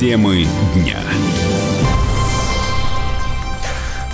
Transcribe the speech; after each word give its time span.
Темы 0.00 0.46
дня. 0.74 0.96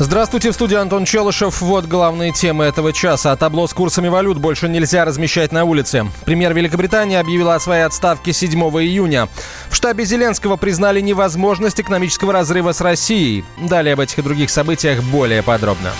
Здравствуйте, 0.01 0.51
в 0.51 0.55
студии 0.55 0.75
Антон 0.75 1.05
Челышев. 1.05 1.61
Вот 1.61 1.87
главные 1.87 2.33
темы 2.33 2.65
этого 2.65 2.93
часа. 2.93 3.37
Табло 3.37 3.69
с 3.69 3.73
курсами 3.73 4.09
валют 4.09 4.39
больше 4.39 4.69
нельзя 4.69 5.05
размещать 5.05 5.53
на 5.53 5.63
улице. 5.63 6.11
Премьер 6.25 6.55
Великобритании 6.55 7.17
объявила 7.17 7.55
о 7.55 7.61
своей 7.61 7.85
отставке 7.85 8.33
7 8.33 8.51
июня. 8.81 9.29
В 9.69 9.77
штабе 9.77 10.05
Зеленского 10.05 10.57
признали 10.57 11.01
невозможность 11.01 11.81
экономического 11.81 12.33
разрыва 12.33 12.73
с 12.73 12.81
Россией. 12.81 13.45
Далее 13.57 13.93
об 13.93 14.01
этих 14.01 14.19
и 14.19 14.23
других 14.23 14.51
событиях 14.51 15.05
более 15.05 15.45
подробно. 15.45 15.93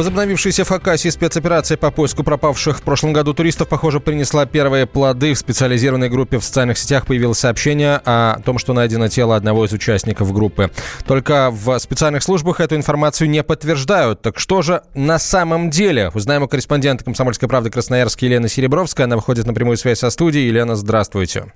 Возобновившаяся 0.00 0.64
в 0.64 0.68
Хакасии 0.68 1.10
спецоперация 1.10 1.76
по 1.76 1.90
поиску 1.90 2.24
пропавших 2.24 2.78
в 2.78 2.82
прошлом 2.82 3.12
году 3.12 3.34
туристов, 3.34 3.68
похоже, 3.68 4.00
принесла 4.00 4.46
первые 4.46 4.86
плоды. 4.86 5.34
В 5.34 5.38
специализированной 5.38 6.08
группе 6.08 6.38
в 6.38 6.42
социальных 6.42 6.78
сетях 6.78 7.04
появилось 7.04 7.40
сообщение 7.40 8.00
о 8.06 8.38
том, 8.42 8.56
что 8.56 8.72
найдено 8.72 9.08
тело 9.08 9.36
одного 9.36 9.66
из 9.66 9.74
участников 9.74 10.32
группы. 10.32 10.70
Только 11.06 11.50
в 11.50 11.78
специальных 11.78 12.22
службах 12.22 12.60
эту 12.60 12.76
информацию 12.76 13.28
не 13.28 13.42
подтверждают. 13.42 14.22
Так 14.22 14.38
что 14.38 14.62
же 14.62 14.84
на 14.94 15.18
самом 15.18 15.68
деле? 15.68 16.10
Узнаем 16.14 16.44
у 16.44 16.48
корреспондента 16.48 17.04
«Комсомольской 17.04 17.46
правды» 17.46 17.68
Красноярска 17.68 18.24
Елены 18.24 18.48
Серебровской. 18.48 19.04
Она 19.04 19.16
выходит 19.16 19.46
на 19.46 19.52
прямую 19.52 19.76
связь 19.76 19.98
со 19.98 20.08
студией. 20.08 20.46
Елена, 20.48 20.76
здравствуйте. 20.76 21.52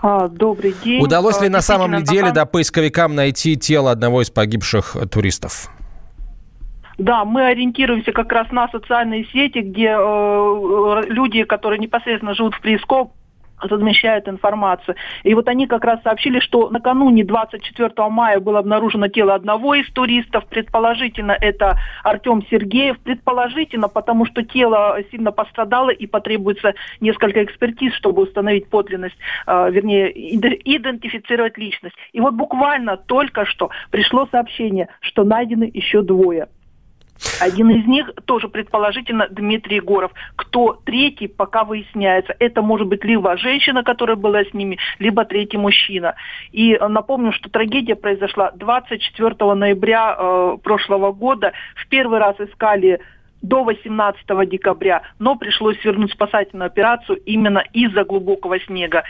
А, 0.00 0.28
добрый 0.28 0.76
день. 0.84 1.02
Удалось 1.02 1.40
ли 1.40 1.48
на 1.48 1.60
самом 1.60 2.04
деле 2.04 2.30
да, 2.30 2.46
поисковикам 2.46 3.16
найти 3.16 3.56
тело 3.56 3.90
одного 3.90 4.22
из 4.22 4.30
погибших 4.30 4.96
туристов? 5.10 5.70
Да, 7.00 7.24
мы 7.24 7.46
ориентируемся 7.46 8.12
как 8.12 8.30
раз 8.30 8.52
на 8.52 8.68
социальные 8.68 9.24
сети, 9.24 9.60
где 9.60 9.96
э, 9.98 11.02
люди, 11.08 11.44
которые 11.44 11.78
непосредственно 11.78 12.34
живут 12.34 12.54
в 12.54 12.60
Приисков, 12.60 13.08
размещают 13.58 14.28
информацию. 14.28 14.96
И 15.22 15.32
вот 15.32 15.48
они 15.48 15.66
как 15.66 15.82
раз 15.86 16.02
сообщили, 16.02 16.40
что 16.40 16.68
накануне 16.68 17.24
24 17.24 17.90
мая 18.10 18.38
было 18.38 18.58
обнаружено 18.58 19.08
тело 19.08 19.34
одного 19.34 19.76
из 19.76 19.90
туристов. 19.92 20.44
Предположительно, 20.50 21.34
это 21.40 21.78
Артем 22.04 22.42
Сергеев. 22.50 22.98
Предположительно, 23.00 23.88
потому 23.88 24.26
что 24.26 24.42
тело 24.42 24.98
сильно 25.10 25.32
пострадало 25.32 25.88
и 25.88 26.06
потребуется 26.06 26.74
несколько 27.00 27.42
экспертиз, 27.44 27.94
чтобы 27.94 28.24
установить 28.24 28.68
подлинность, 28.68 29.16
э, 29.46 29.70
вернее, 29.70 30.12
идентифицировать 30.36 31.56
личность. 31.56 31.96
И 32.12 32.20
вот 32.20 32.34
буквально 32.34 32.98
только 32.98 33.46
что 33.46 33.70
пришло 33.90 34.28
сообщение, 34.30 34.88
что 35.00 35.24
найдены 35.24 35.70
еще 35.72 36.02
двое. 36.02 36.48
Один 37.40 37.70
из 37.70 37.86
них 37.86 38.10
тоже 38.24 38.48
предположительно 38.48 39.28
Дмитрий 39.28 39.76
Егоров. 39.76 40.12
Кто 40.36 40.80
третий, 40.84 41.26
пока 41.28 41.64
выясняется. 41.64 42.34
Это 42.38 42.62
может 42.62 42.86
быть 42.86 43.04
либо 43.04 43.36
женщина, 43.36 43.82
которая 43.82 44.16
была 44.16 44.44
с 44.44 44.54
ними, 44.54 44.78
либо 44.98 45.24
третий 45.24 45.58
мужчина. 45.58 46.14
И 46.52 46.78
напомню, 46.78 47.32
что 47.32 47.50
трагедия 47.50 47.96
произошла 47.96 48.50
24 48.52 49.54
ноября 49.54 50.16
э, 50.18 50.56
прошлого 50.62 51.12
года. 51.12 51.52
В 51.74 51.88
первый 51.88 52.18
раз 52.18 52.36
искали 52.40 53.00
до 53.42 53.64
18 53.64 54.48
декабря, 54.48 55.02
но 55.18 55.36
пришлось 55.36 55.82
вернуть 55.84 56.12
спасательную 56.12 56.66
операцию 56.66 57.18
именно 57.24 57.62
из-за 57.72 58.04
глубокого 58.04 58.60
снега. 58.60 59.04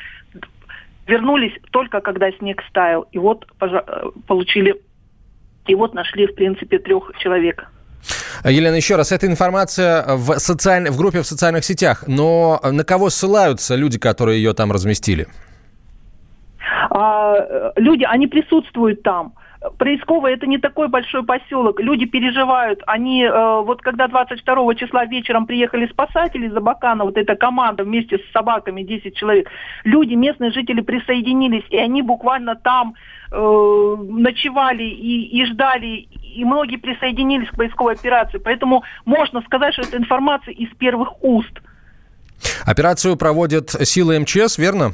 Вернулись 1.06 1.54
только 1.72 2.00
когда 2.00 2.30
снег 2.32 2.62
стаял. 2.68 3.06
И 3.12 3.18
вот 3.18 3.46
э, 3.60 3.82
получили, 4.26 4.80
и 5.66 5.74
вот 5.74 5.94
нашли, 5.94 6.26
в 6.26 6.34
принципе, 6.34 6.78
трех 6.78 7.12
человек. 7.18 7.68
Елена, 8.44 8.74
еще 8.74 8.96
раз, 8.96 9.12
эта 9.12 9.26
информация 9.26 10.16
в, 10.16 10.38
социаль... 10.38 10.90
в 10.90 10.96
группе 10.96 11.20
в 11.20 11.26
социальных 11.26 11.64
сетях, 11.64 12.04
но 12.06 12.60
на 12.62 12.84
кого 12.84 13.10
ссылаются 13.10 13.76
люди, 13.76 13.98
которые 13.98 14.38
ее 14.42 14.54
там 14.54 14.72
разместили? 14.72 15.26
А, 16.90 17.72
люди, 17.76 18.04
они 18.04 18.26
присутствуют 18.26 19.02
там. 19.02 19.34
Происково 19.76 20.28
это 20.28 20.46
не 20.46 20.56
такой 20.56 20.88
большой 20.88 21.22
поселок. 21.22 21.80
Люди 21.80 22.06
переживают. 22.06 22.82
Они, 22.86 23.24
э, 23.24 23.60
вот 23.60 23.82
когда 23.82 24.08
22 24.08 24.74
числа 24.74 25.04
вечером 25.04 25.46
приехали 25.46 25.86
спасатели 25.86 26.46
из 26.46 26.56
Абакана, 26.56 27.04
вот 27.04 27.18
эта 27.18 27.36
команда 27.36 27.84
вместе 27.84 28.16
с 28.16 28.32
собаками, 28.32 28.82
10 28.82 29.14
человек, 29.14 29.50
люди, 29.84 30.14
местные 30.14 30.50
жители 30.50 30.80
присоединились, 30.80 31.64
и 31.68 31.76
они 31.76 32.00
буквально 32.00 32.56
там 32.56 32.94
э, 33.30 33.96
ночевали 34.08 34.84
и, 34.84 35.42
и 35.42 35.44
ждали, 35.44 36.08
и 36.34 36.44
многие 36.44 36.76
присоединились 36.76 37.48
к 37.48 37.56
поисковой 37.56 37.94
операции. 37.94 38.38
Поэтому 38.38 38.82
можно 39.04 39.42
сказать, 39.42 39.74
что 39.74 39.82
это 39.82 39.96
информация 39.96 40.54
из 40.54 40.68
первых 40.76 41.22
уст. 41.22 41.60
Операцию 42.64 43.16
проводят 43.16 43.70
силы 43.70 44.18
МЧС, 44.20 44.58
верно? 44.58 44.92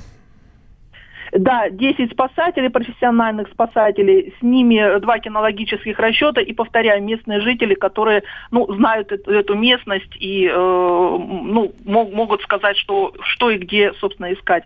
Да, 1.33 1.69
10 1.69 2.13
спасателей, 2.13 2.71
профессиональных 2.71 3.49
спасателей, 3.49 4.33
с 4.39 4.43
ними 4.43 4.99
два 5.01 5.19
кинологических 5.19 5.99
расчета 5.99 6.41
и, 6.41 6.53
повторяю, 6.53 7.03
местные 7.03 7.41
жители, 7.41 7.75
которые 7.75 8.23
ну, 8.51 8.73
знают 8.75 9.13
эту, 9.13 9.33
эту 9.33 9.55
местность 9.55 10.15
и 10.19 10.47
э, 10.47 10.55
ну, 10.55 11.73
мог, 11.85 12.13
могут 12.13 12.43
сказать, 12.43 12.77
что, 12.79 13.13
что 13.21 13.51
и 13.51 13.59
где, 13.59 13.93
собственно, 13.95 14.33
искать. 14.33 14.65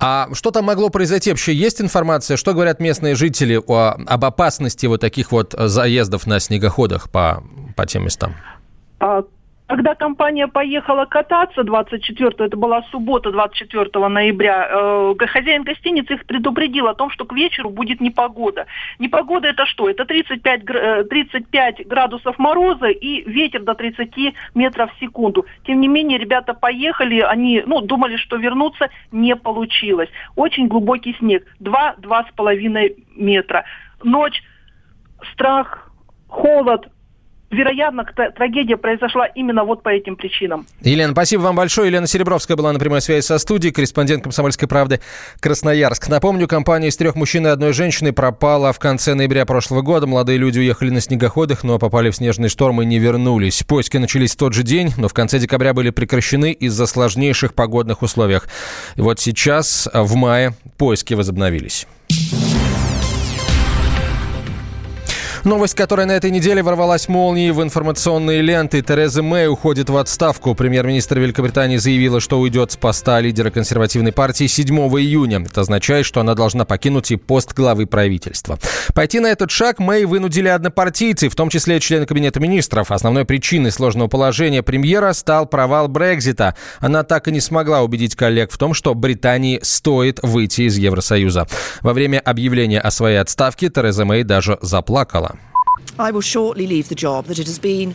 А 0.00 0.28
что 0.32 0.50
там 0.50 0.64
могло 0.66 0.88
произойти 0.88 1.30
вообще? 1.30 1.52
Есть 1.54 1.80
информация, 1.80 2.36
что 2.36 2.54
говорят 2.54 2.80
местные 2.80 3.14
жители 3.14 3.60
о, 3.66 3.96
об 4.06 4.24
опасности 4.24 4.86
вот 4.86 5.00
таких 5.00 5.32
вот 5.32 5.54
заездов 5.56 6.26
на 6.26 6.40
снегоходах 6.40 7.10
по, 7.10 7.42
по 7.76 7.86
тем 7.86 8.04
местам? 8.04 8.34
Когда 9.68 9.94
компания 9.94 10.48
поехала 10.48 11.04
кататься 11.04 11.62
24 11.62 12.30
это 12.38 12.56
была 12.56 12.82
суббота 12.90 13.30
24 13.30 14.08
ноября, 14.08 14.66
э, 14.70 15.26
хозяин 15.26 15.62
гостиницы 15.62 16.14
их 16.14 16.24
предупредил 16.24 16.86
о 16.86 16.94
том, 16.94 17.10
что 17.10 17.26
к 17.26 17.34
вечеру 17.34 17.68
будет 17.68 18.00
непогода. 18.00 18.66
Непогода 18.98 19.48
это 19.48 19.66
что? 19.66 19.90
Это 19.90 20.06
35, 20.06 20.64
35 21.10 21.80
э, 21.80 21.84
градусов 21.84 22.38
мороза 22.38 22.86
и 22.86 23.30
ветер 23.30 23.62
до 23.62 23.74
30 23.74 24.34
метров 24.54 24.90
в 24.94 25.00
секунду. 25.00 25.44
Тем 25.66 25.82
не 25.82 25.88
менее, 25.88 26.16
ребята 26.16 26.54
поехали, 26.54 27.20
они 27.20 27.62
ну, 27.66 27.82
думали, 27.82 28.16
что 28.16 28.36
вернуться 28.36 28.88
не 29.12 29.36
получилось. 29.36 30.08
Очень 30.34 30.68
глубокий 30.68 31.14
снег, 31.18 31.44
2-2,5 31.60 33.04
метра. 33.16 33.66
Ночь, 34.02 34.42
страх, 35.34 35.92
холод, 36.26 36.88
вероятно, 37.50 38.04
трагедия 38.36 38.76
произошла 38.76 39.26
именно 39.26 39.64
вот 39.64 39.82
по 39.82 39.88
этим 39.88 40.16
причинам. 40.16 40.66
Елена, 40.80 41.12
спасибо 41.12 41.42
вам 41.42 41.56
большое. 41.56 41.88
Елена 41.88 42.06
Серебровская 42.06 42.56
была 42.56 42.72
на 42.72 42.78
прямой 42.78 43.00
связи 43.00 43.24
со 43.24 43.38
студией, 43.38 43.72
корреспондент 43.72 44.22
«Комсомольской 44.22 44.68
правды» 44.68 45.00
Красноярск. 45.40 46.08
Напомню, 46.08 46.46
компания 46.46 46.88
из 46.88 46.96
трех 46.96 47.16
мужчин 47.16 47.46
и 47.46 47.50
одной 47.50 47.72
женщины 47.72 48.12
пропала 48.12 48.72
в 48.72 48.78
конце 48.78 49.14
ноября 49.14 49.46
прошлого 49.46 49.82
года. 49.82 50.06
Молодые 50.06 50.38
люди 50.38 50.58
уехали 50.58 50.90
на 50.90 51.00
снегоходах, 51.00 51.64
но 51.64 51.78
попали 51.78 52.10
в 52.10 52.16
снежный 52.16 52.48
шторм 52.48 52.82
и 52.82 52.86
не 52.86 52.98
вернулись. 52.98 53.62
Поиски 53.62 53.96
начались 53.96 54.34
в 54.34 54.38
тот 54.38 54.52
же 54.52 54.62
день, 54.62 54.92
но 54.96 55.08
в 55.08 55.14
конце 55.14 55.38
декабря 55.38 55.74
были 55.74 55.90
прекращены 55.90 56.52
из-за 56.52 56.86
сложнейших 56.86 57.54
погодных 57.54 58.02
условий. 58.02 58.28
И 58.96 59.00
вот 59.00 59.20
сейчас, 59.20 59.88
в 59.92 60.14
мае, 60.14 60.52
поиски 60.76 61.14
возобновились. 61.14 61.86
Новость, 65.48 65.74
которая 65.74 66.06
на 66.06 66.12
этой 66.12 66.30
неделе 66.30 66.62
ворвалась 66.62 67.08
молнией 67.08 67.52
в 67.52 67.62
информационные 67.62 68.42
ленты. 68.42 68.82
Тереза 68.82 69.22
Мэй 69.22 69.48
уходит 69.48 69.88
в 69.88 69.96
отставку. 69.96 70.54
Премьер-министр 70.54 71.20
Великобритании 71.20 71.78
заявила, 71.78 72.20
что 72.20 72.38
уйдет 72.38 72.72
с 72.72 72.76
поста 72.76 73.18
лидера 73.18 73.50
консервативной 73.50 74.12
партии 74.12 74.46
7 74.46 74.76
июня. 74.76 75.40
Это 75.40 75.62
означает, 75.62 76.04
что 76.04 76.20
она 76.20 76.34
должна 76.34 76.66
покинуть 76.66 77.12
и 77.12 77.16
пост 77.16 77.54
главы 77.54 77.86
правительства. 77.86 78.58
Пойти 78.92 79.20
на 79.20 79.28
этот 79.28 79.50
шаг 79.50 79.78
Мэй 79.78 80.04
вынудили 80.04 80.48
однопартийцы, 80.48 81.30
в 81.30 81.34
том 81.34 81.48
числе 81.48 81.80
члены 81.80 82.04
Кабинета 82.04 82.40
министров. 82.40 82.90
Основной 82.90 83.24
причиной 83.24 83.70
сложного 83.70 84.08
положения 84.08 84.62
премьера 84.62 85.14
стал 85.14 85.46
провал 85.46 85.88
Брекзита. 85.88 86.56
Она 86.78 87.04
так 87.04 87.26
и 87.26 87.32
не 87.32 87.40
смогла 87.40 87.80
убедить 87.80 88.16
коллег 88.16 88.52
в 88.52 88.58
том, 88.58 88.74
что 88.74 88.94
Британии 88.94 89.60
стоит 89.62 90.20
выйти 90.22 90.62
из 90.68 90.76
Евросоюза. 90.76 91.48
Во 91.80 91.94
время 91.94 92.20
объявления 92.20 92.80
о 92.80 92.90
своей 92.90 93.16
отставке 93.16 93.70
Тереза 93.70 94.04
Мэй 94.04 94.24
даже 94.24 94.58
заплакала. 94.60 95.37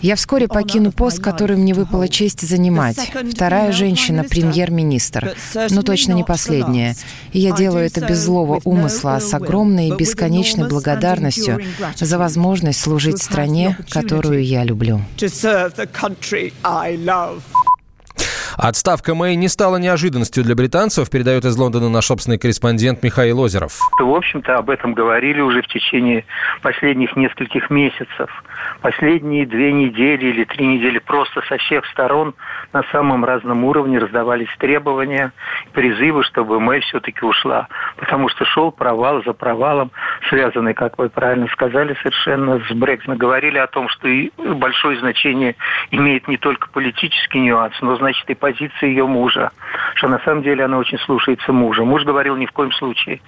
Я 0.01 0.15
вскоре 0.15 0.47
покину 0.47 0.91
пост, 0.91 1.19
который 1.21 1.57
мне 1.57 1.73
выпала 1.73 2.07
честь 2.07 2.41
занимать. 2.41 2.97
Вторая 3.31 3.71
женщина— 3.71 4.23
премьер-министр. 4.29 5.35
Но 5.69 5.81
точно 5.81 6.13
не 6.13 6.23
последняя. 6.23 6.95
И 7.31 7.39
я 7.39 7.51
делаю 7.55 7.85
это 7.85 8.01
без 8.01 8.19
злого 8.19 8.61
умысла, 8.63 9.15
а 9.15 9.19
с 9.19 9.33
огромной 9.33 9.89
и 9.89 9.95
бесконечной 9.95 10.67
благодарностью 10.67 11.59
за 11.95 12.17
возможность 12.17 12.79
служить 12.79 13.21
стране, 13.21 13.77
которую 13.89 14.43
я 14.43 14.63
люблю. 14.63 15.01
Отставка 18.63 19.13
Мэй 19.13 19.35
не 19.35 19.49
стала 19.49 19.75
неожиданностью 19.75 20.41
для 20.41 20.55
британцев, 20.55 21.09
передает 21.09 21.43
из 21.43 21.57
Лондона 21.57 21.89
наш 21.89 22.05
собственный 22.05 22.37
корреспондент 22.37 23.03
Михаил 23.03 23.41
Озеров. 23.41 23.77
В 23.99 24.09
общем-то, 24.09 24.55
об 24.57 24.69
этом 24.69 24.93
говорили 24.93 25.41
уже 25.41 25.61
в 25.61 25.67
течение 25.67 26.23
последних 26.61 27.17
нескольких 27.17 27.69
месяцев. 27.69 28.29
Последние 28.81 29.45
две 29.45 29.71
недели 29.71 30.25
или 30.25 30.43
три 30.43 30.65
недели 30.65 30.99
просто 30.99 31.41
со 31.47 31.57
всех 31.57 31.85
сторон 31.87 32.33
на 32.73 32.83
самом 32.91 33.23
разном 33.23 33.63
уровне 33.63 33.97
раздавались 33.99 34.49
требования, 34.57 35.31
призывы, 35.73 36.23
чтобы 36.23 36.59
Мэй 36.59 36.81
все-таки 36.81 37.25
ушла. 37.25 37.67
Потому 37.97 38.29
что 38.29 38.45
шел 38.45 38.71
провал 38.71 39.23
за 39.23 39.33
провалом, 39.33 39.91
связанный, 40.29 40.73
как 40.73 40.97
вы 40.97 41.09
правильно 41.09 41.47
сказали, 41.47 41.95
совершенно 42.01 42.59
с 42.59 42.71
Брекситом. 42.71 43.17
Говорили 43.17 43.57
о 43.57 43.67
том, 43.67 43.89
что 43.89 44.07
и 44.07 44.31
большое 44.37 44.99
значение 44.99 45.55
имеет 45.91 46.27
не 46.27 46.37
только 46.37 46.69
политический 46.69 47.39
нюанс, 47.39 47.75
но, 47.81 47.95
значит, 47.97 48.29
и 48.29 48.33
позиция 48.33 48.89
ее 48.89 49.07
мужа. 49.07 49.51
Что 49.95 50.07
на 50.07 50.19
самом 50.19 50.43
деле 50.43 50.65
она 50.65 50.77
очень 50.77 50.99
слушается 50.99 51.51
мужа. 51.53 51.83
Муж 51.83 52.03
говорил, 52.03 52.35
ни 52.35 52.45
в 52.45 52.51
коем 52.51 52.71
случае 52.71 53.21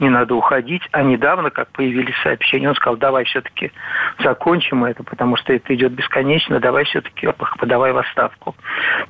не 0.00 0.08
надо 0.08 0.34
уходить. 0.34 0.82
А 0.92 1.02
недавно, 1.02 1.50
как 1.50 1.68
появились 1.72 2.16
сообщения, 2.22 2.68
он 2.68 2.74
сказал, 2.74 2.96
давай 2.96 3.24
все-таки 3.24 3.72
закончим 4.18 4.81
это, 4.86 5.02
потому 5.02 5.36
что 5.36 5.52
это 5.52 5.74
идет 5.74 5.92
бесконечно, 5.92 6.60
давай 6.60 6.84
все-таки 6.84 7.28
подавай 7.58 7.92
в 7.92 7.98
отставку. 7.98 8.54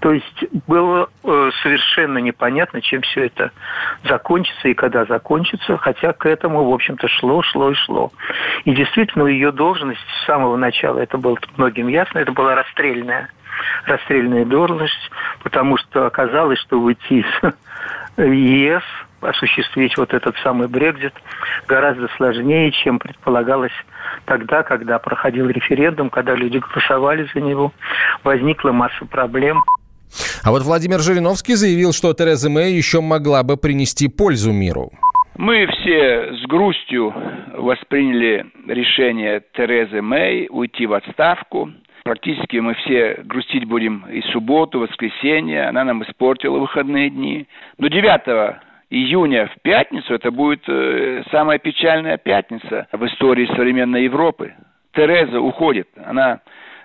То 0.01 0.13
есть 0.13 0.45
было 0.67 1.09
э, 1.25 1.51
совершенно 1.63 2.19
непонятно, 2.19 2.81
чем 2.81 3.03
все 3.03 3.27
это 3.27 3.51
закончится 4.05 4.69
и 4.69 4.75
когда 4.75 5.05
закончится, 5.05 5.77
хотя 5.77 6.13
к 6.13 6.27
этому, 6.27 6.65
в 6.65 6.73
общем-то, 6.73 7.09
шло, 7.09 7.43
шло 7.43 7.71
и 7.71 7.75
шло. 7.75 8.13
И 8.65 8.75
действительно, 8.75 9.27
ее 9.27 9.53
должность 9.53 10.01
с 10.01 10.27
самого 10.27 10.57
начала, 10.57 10.99
это 10.99 11.19
было 11.19 11.37
многим 11.57 11.89
ясно, 11.89 12.19
это 12.19 12.33
была 12.33 12.55
расстрельная 12.55 13.29
расстрельная 13.85 14.45
должность, 14.45 15.11
потому 15.43 15.77
что 15.77 16.07
оказалось, 16.07 16.59
что 16.61 16.81
уйти 16.81 17.21
из 17.21 17.55
ЕС, 18.17 18.83
осуществить 19.23 19.97
вот 19.97 20.13
этот 20.13 20.37
самый 20.43 20.69
Брекзит 20.69 21.15
гораздо 21.67 22.09
сложнее, 22.17 22.73
чем 22.73 22.99
предполагалось 22.99 23.73
тогда, 24.25 24.63
когда 24.63 24.99
проходил 24.99 25.49
референдум, 25.49 26.11
когда 26.11 26.35
люди 26.35 26.59
голосовали 26.59 27.29
за 27.35 27.41
него, 27.41 27.73
возникла 28.25 28.73
масса 28.73 29.05
проблем. 29.07 29.63
А 30.45 30.51
вот 30.51 30.63
Владимир 30.63 31.01
Жириновский 31.01 31.55
заявил, 31.55 31.93
что 31.93 32.13
Тереза 32.13 32.51
Мэй 32.51 32.75
еще 32.75 33.01
могла 33.01 33.43
бы 33.43 33.57
принести 33.57 34.09
пользу 34.09 34.53
миру. 34.53 34.91
Мы 35.37 35.67
все 35.67 36.35
с 36.37 36.47
грустью 36.47 37.15
восприняли 37.57 38.47
решение 38.67 39.43
Терезы 39.55 40.03
Мэй 40.03 40.49
уйти 40.51 40.87
в 40.87 40.93
отставку. 40.93 41.71
Практически 42.05 42.57
мы 42.57 42.75
все 42.75 43.21
грустить 43.25 43.65
будем 43.65 44.05
и 44.11 44.21
субботу, 44.33 44.79
и 44.79 44.87
воскресенье. 44.89 45.69
Она 45.69 45.85
нам 45.85 46.03
испортила 46.03 46.59
выходные 46.59 47.11
дни. 47.11 47.47
Но 47.79 47.89
9 47.89 48.57
июня 48.93 49.47
в 49.47 49.63
пятницу 49.63 50.15
это 50.15 50.31
будет 50.31 50.63
э, 50.69 51.23
самая 51.31 51.59
печальная 51.59 52.19
пятница 52.19 52.87
в 52.93 53.05
истории 53.07 53.47
современной 53.47 54.05
Европы. 54.05 54.55
Тереза 54.93 55.41
уходит. 55.41 55.89
Она 56.05 56.41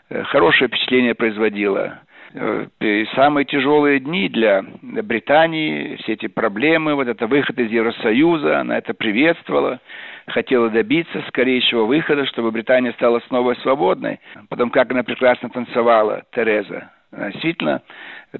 э, 0.09 0.23
хорошее 0.23 0.69
впечатление 0.69 1.15
производила. 1.15 1.99
Э, 2.33 2.65
самые 3.13 3.43
тяжелые 3.43 3.99
дни 3.99 4.29
для 4.29 4.63
Британии, 4.81 5.97
все 5.97 6.13
эти 6.13 6.27
проблемы, 6.27 6.95
вот 6.95 7.09
это 7.09 7.27
выход 7.27 7.59
из 7.59 7.69
Евросоюза, 7.69 8.61
она 8.61 8.77
это 8.77 8.93
приветствовала, 8.93 9.81
хотела 10.27 10.69
добиться 10.69 11.21
скорейшего 11.27 11.83
выхода, 11.83 12.25
чтобы 12.25 12.51
Британия 12.51 12.93
стала 12.93 13.19
снова 13.27 13.53
свободной. 13.55 14.21
Потом, 14.49 14.69
как 14.69 14.91
она 14.91 15.03
прекрасно 15.03 15.49
танцевала, 15.49 16.23
Тереза. 16.33 16.89
Действительно 17.11 17.81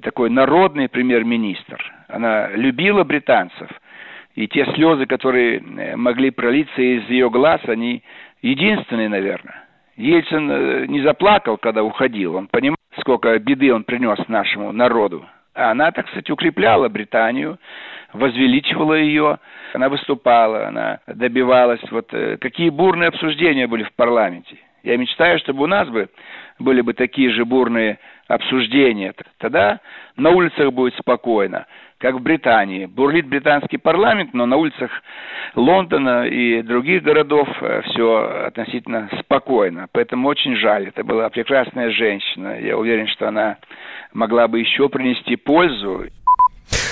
такой 0.01 0.29
народный 0.29 0.89
премьер-министр. 0.89 1.83
Она 2.07 2.49
любила 2.49 3.03
британцев. 3.03 3.69
И 4.35 4.47
те 4.47 4.65
слезы, 4.73 5.05
которые 5.07 5.59
э, 5.59 5.95
могли 5.95 6.29
пролиться 6.29 6.79
из 6.79 7.09
ее 7.09 7.29
глаз, 7.29 7.59
они 7.67 8.03
единственные, 8.41 9.09
наверное. 9.09 9.63
Ельцин 9.95 10.51
э, 10.51 10.85
не 10.85 11.01
заплакал, 11.01 11.57
когда 11.57 11.83
уходил. 11.83 12.35
Он 12.35 12.47
понимал, 12.47 12.77
сколько 12.99 13.37
беды 13.39 13.73
он 13.73 13.83
принес 13.83 14.19
нашему 14.27 14.71
народу. 14.71 15.25
А 15.55 15.71
она, 15.71 15.91
так 15.91 16.07
сказать, 16.09 16.29
укрепляла 16.29 16.87
Британию, 16.87 17.57
возвеличивала 18.13 18.93
ее, 18.93 19.39
она 19.73 19.89
выступала, 19.89 20.67
она 20.67 20.99
добивалась. 21.07 21.81
Вот 21.89 22.13
э, 22.13 22.37
какие 22.37 22.69
бурные 22.69 23.07
обсуждения 23.07 23.65
были 23.65 23.83
в 23.83 23.93
парламенте. 23.93 24.57
Я 24.88 24.95
мечтаю, 24.95 25.38
чтобы 25.39 25.63
у 25.63 25.68
нас 25.68 25.89
бы 25.89 26.07
были 26.60 26.80
бы 26.80 26.94
такие 26.94 27.30
же 27.31 27.44
бурные 27.44 28.00
обсуждения. 28.30 29.13
Тогда 29.38 29.81
на 30.16 30.30
улицах 30.30 30.72
будет 30.72 30.95
спокойно, 30.95 31.66
как 31.98 32.16
в 32.16 32.22
Британии. 32.22 32.86
Бурлит 32.86 33.28
британский 33.28 33.78
парламент, 33.78 34.34
но 34.34 34.45
на 34.45 34.56
улицах 34.56 34.89
Лондона 35.56 36.25
и 36.25 36.62
других 36.62 37.04
городов 37.04 37.50
э, 37.60 37.81
все 37.88 38.45
относительно 38.48 39.10
спокойно. 39.19 39.88
Поэтому 39.92 40.30
очень 40.30 40.56
жаль. 40.56 40.88
Это 40.88 41.04
была 41.04 41.30
прекрасная 41.30 41.92
женщина. 41.92 42.57
Я 42.57 42.78
уверен, 42.78 43.07
что 43.07 43.28
она 43.28 43.57
могла 44.13 44.48
бы 44.48 44.62
еще 44.62 44.88
принести 44.88 45.36
пользу. 45.36 46.06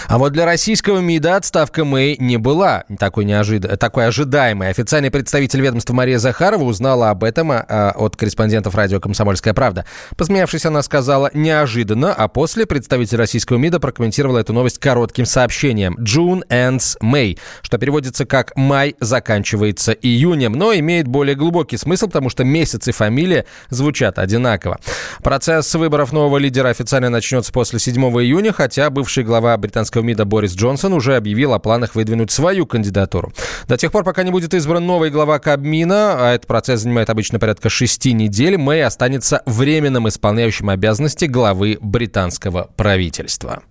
А 0.08 0.18
вот 0.18 0.34
для 0.34 0.46
российского 0.46 1.00
МИДа 1.00 1.36
отставка 1.38 1.84
Мэй 1.84 2.16
не 2.20 2.38
была 2.38 2.84
такой, 3.00 3.26
неожид... 3.26 3.68
такой 3.80 4.08
ожидаемой. 4.08 4.70
Официальный 4.70 5.10
представитель 5.10 5.62
ведомства 5.62 5.94
Мария 5.94 6.20
Захарова 6.20 6.64
узнала 6.64 7.10
об 7.10 7.24
этом 7.24 7.52
а, 7.52 7.94
от 7.96 8.16
корреспондентов 8.16 8.76
радио 8.76 9.00
«Комсомольская 9.00 9.54
правда». 9.54 9.86
Посмеявшись, 10.16 10.66
она 10.66 10.84
сказала 10.84 11.32
«неожиданно», 11.34 12.14
а 12.14 12.28
после 12.28 12.66
представитель 12.66 13.18
российского 13.18 13.58
МИДа 13.58 13.80
прокомментировала 13.80 14.40
эту 14.40 14.54
новость 14.54 14.78
коротким 14.78 15.26
сообщением 15.26 15.98
«June 16.00 16.44
ends 16.50 16.98
May», 17.02 17.40
что 17.62 17.78
переводится 17.78 18.26
как 18.26 18.56
«май 18.56 18.96
заканчивается 19.00 19.92
июнем», 19.92 20.54
но 20.54 20.74
имеет 20.74 21.08
более 21.08 21.36
глубокий 21.36 21.78
смысл, 21.78 22.08
потому 22.08 22.30
что 22.30 22.44
месяц 22.44 22.88
и 22.88 22.92
фамилия 22.92 23.46
звучат 23.70 24.20
одинаково. 24.20 24.80
Процесс 25.24 25.74
выборов 25.74 26.12
нового 26.14 26.38
лидера 26.38 26.70
официально 26.70 27.10
начнется 27.10 27.52
после 27.52 27.80
7 27.80 27.96
июня, 28.22 28.54
хотя 28.54 28.90
бывший 28.90 29.24
глава 29.24 29.58
британского 29.58 29.95
МИДа 30.02 30.26
Борис 30.26 30.56
Джонсон 30.56 30.94
уже 30.94 31.16
объявил 31.16 31.54
о 31.54 31.60
планах 31.60 31.96
выдвинуть 31.96 32.32
свою 32.32 32.66
кандидатуру. 32.66 33.34
До 33.68 33.78
тех 33.78 33.92
пор, 33.92 34.04
пока 34.04 34.24
не 34.24 34.32
будет 34.32 34.54
избран 34.54 34.86
новый 34.86 35.10
глава 35.10 35.40
Кабмина, 35.40 36.16
а 36.18 36.34
этот 36.34 36.48
процесс 36.48 36.82
занимает 36.82 37.10
обычно 37.10 37.40
порядка 37.40 37.70
шести 37.70 38.14
недель, 38.14 38.58
Мэй 38.58 38.84
останется 38.84 39.42
временным 39.46 40.08
исполняющим 40.08 40.70
обязанности 40.70 41.26
главы 41.26 41.78
британского 41.82 42.70
правительства. 42.76 43.64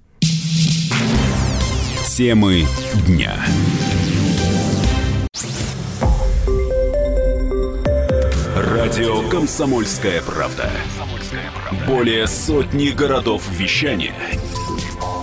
Темы 2.16 2.64
дня. 3.06 3.34
Радио 8.56 9.28
«Комсомольская 9.28 10.22
правда». 10.22 10.70
Более 11.88 12.28
сотни 12.28 12.90
городов 12.90 13.42
вещания– 13.58 14.14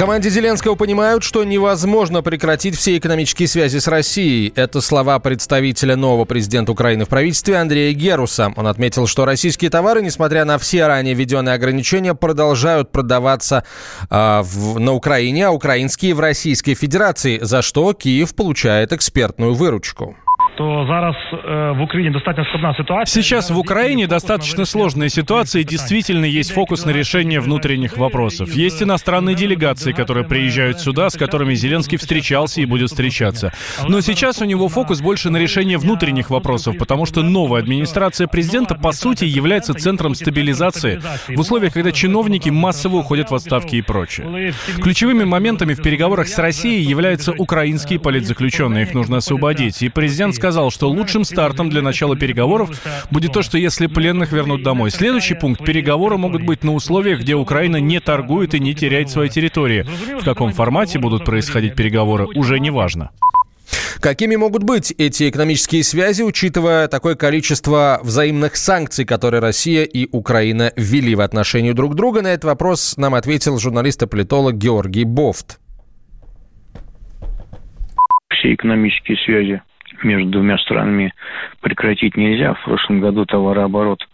Команде 0.00 0.30
Зеленского 0.30 0.76
понимают, 0.76 1.22
что 1.22 1.44
невозможно 1.44 2.22
прекратить 2.22 2.74
все 2.74 2.96
экономические 2.96 3.46
связи 3.46 3.76
с 3.76 3.86
Россией. 3.86 4.50
Это 4.56 4.80
слова 4.80 5.18
представителя 5.18 5.94
нового 5.94 6.24
президента 6.24 6.72
Украины 6.72 7.04
в 7.04 7.08
правительстве 7.10 7.58
Андрея 7.58 7.92
Геруса. 7.92 8.50
Он 8.56 8.66
отметил, 8.66 9.06
что 9.06 9.26
российские 9.26 9.70
товары, 9.70 10.00
несмотря 10.00 10.46
на 10.46 10.56
все 10.56 10.86
ранее 10.86 11.12
введенные 11.12 11.54
ограничения, 11.54 12.14
продолжают 12.14 12.90
продаваться 12.90 13.64
э, 14.08 14.40
в, 14.42 14.78
на 14.78 14.94
Украине, 14.94 15.48
а 15.48 15.50
украинские 15.50 16.14
в 16.14 16.20
Российской 16.20 16.72
Федерации, 16.72 17.38
за 17.42 17.60
что 17.60 17.92
Киев 17.92 18.34
получает 18.34 18.94
экспертную 18.94 19.52
выручку 19.52 20.16
то 20.56 20.86
зараз 20.86 21.16
в 21.76 21.82
Украине 21.82 22.10
достаточно 22.10 22.44
сложная 22.50 22.74
ситуация. 22.74 23.22
Сейчас 23.22 23.50
в 23.50 23.58
Украине 23.58 24.06
достаточно 24.06 24.64
сложная 24.64 25.08
ситуация, 25.08 25.62
и 25.62 25.64
действительно 25.64 26.24
есть 26.24 26.52
фокус 26.52 26.84
на 26.84 26.90
решение 26.90 27.40
внутренних 27.40 27.96
вопросов. 27.96 28.52
Есть 28.52 28.82
иностранные 28.82 29.34
делегации, 29.34 29.92
которые 29.92 30.24
приезжают 30.24 30.80
сюда, 30.80 31.10
с 31.10 31.16
которыми 31.16 31.54
Зеленский 31.54 31.98
встречался 31.98 32.60
и 32.60 32.66
будет 32.66 32.90
встречаться. 32.90 33.52
Но 33.88 34.00
сейчас 34.00 34.40
у 34.42 34.44
него 34.44 34.68
фокус 34.68 35.00
больше 35.00 35.30
на 35.30 35.38
решение 35.38 35.78
внутренних 35.78 36.30
вопросов, 36.30 36.76
потому 36.78 37.06
что 37.06 37.22
новая 37.22 37.62
администрация 37.62 38.26
президента, 38.26 38.74
по 38.74 38.92
сути, 38.92 39.24
является 39.24 39.74
центром 39.74 40.14
стабилизации 40.14 41.00
в 41.28 41.40
условиях, 41.40 41.74
когда 41.74 41.92
чиновники 41.92 42.50
массово 42.50 42.96
уходят 42.96 43.30
в 43.30 43.34
отставки 43.34 43.76
и 43.76 43.82
прочее. 43.82 44.52
Ключевыми 44.82 45.24
моментами 45.24 45.74
в 45.74 45.82
переговорах 45.82 46.28
с 46.28 46.38
Россией 46.38 46.82
являются 46.82 47.32
украинские 47.32 47.98
политзаключенные. 47.98 48.84
Их 48.84 48.94
нужно 48.94 49.18
освободить. 49.18 49.82
И 49.82 49.88
президент 49.88 50.34
сказал, 50.40 50.70
что 50.70 50.88
лучшим 50.88 51.24
стартом 51.24 51.68
для 51.68 51.82
начала 51.82 52.16
переговоров 52.16 52.70
будет 53.10 53.34
то, 53.34 53.42
что 53.42 53.58
если 53.58 53.86
пленных 53.86 54.32
вернут 54.32 54.62
домой. 54.62 54.90
Следующий 54.90 55.34
пункт. 55.34 55.62
Переговоры 55.62 56.16
могут 56.16 56.42
быть 56.44 56.64
на 56.64 56.72
условиях, 56.72 57.20
где 57.20 57.34
Украина 57.34 57.76
не 57.76 58.00
торгует 58.00 58.54
и 58.54 58.58
не 58.58 58.74
теряет 58.74 59.10
свои 59.10 59.28
территории. 59.28 59.84
В 60.18 60.24
каком 60.24 60.54
формате 60.54 60.98
будут 60.98 61.26
происходить 61.26 61.74
переговоры, 61.74 62.26
уже 62.34 62.58
не 62.58 62.70
важно. 62.70 63.10
Какими 64.00 64.34
могут 64.36 64.62
быть 64.62 64.94
эти 64.96 65.28
экономические 65.28 65.84
связи, 65.84 66.22
учитывая 66.22 66.88
такое 66.88 67.16
количество 67.16 68.00
взаимных 68.02 68.56
санкций, 68.56 69.04
которые 69.04 69.42
Россия 69.42 69.84
и 69.84 70.08
Украина 70.10 70.72
ввели 70.74 71.14
в 71.14 71.20
отношении 71.20 71.72
друг 71.72 71.94
друга? 71.94 72.22
На 72.22 72.28
этот 72.28 72.44
вопрос 72.44 72.96
нам 72.96 73.14
ответил 73.14 73.58
журналист 73.58 74.02
и 74.02 74.06
политолог 74.06 74.54
Георгий 74.54 75.04
Бофт. 75.04 75.60
Все 78.32 78.54
экономические 78.54 79.18
связи 79.18 79.60
между 80.02 80.30
двумя 80.30 80.58
странами 80.58 81.12
прекратить 81.60 82.16
нельзя. 82.16 82.54
В 82.54 82.64
прошлом 82.64 83.00
году 83.00 83.24
товарооборот 83.24 84.06